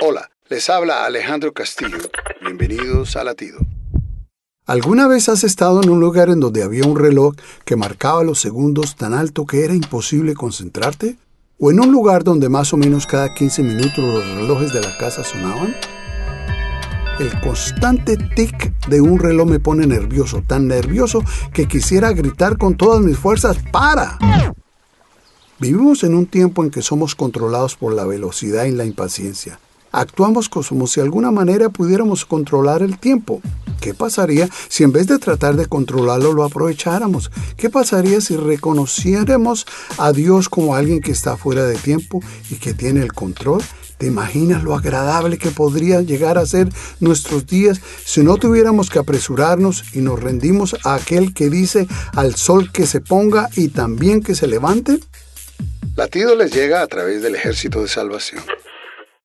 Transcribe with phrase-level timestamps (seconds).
[0.00, 1.98] Hola, les habla Alejandro Castillo.
[2.40, 3.58] Bienvenidos a Latido.
[4.64, 7.34] ¿Alguna vez has estado en un lugar en donde había un reloj
[7.64, 11.16] que marcaba los segundos tan alto que era imposible concentrarte?
[11.58, 14.96] ¿O en un lugar donde más o menos cada 15 minutos los relojes de la
[14.98, 15.74] casa sonaban?
[17.18, 22.76] El constante tic de un reloj me pone nervioso, tan nervioso que quisiera gritar con
[22.76, 24.16] todas mis fuerzas ¡Para!
[25.58, 29.58] Vivimos en un tiempo en que somos controlados por la velocidad y la impaciencia.
[29.98, 33.42] Actuamos como si de alguna manera pudiéramos controlar el tiempo.
[33.80, 37.32] ¿Qué pasaría si en vez de tratar de controlarlo lo aprovecháramos?
[37.56, 39.66] ¿Qué pasaría si reconociéramos
[39.98, 43.60] a Dios como alguien que está fuera de tiempo y que tiene el control?
[43.98, 46.68] ¿Te imaginas lo agradable que podría llegar a ser
[47.00, 52.36] nuestros días si no tuviéramos que apresurarnos y nos rendimos a aquel que dice al
[52.36, 55.00] sol que se ponga y también que se levante?
[55.96, 58.44] Latido les llega a través del ejército de salvación.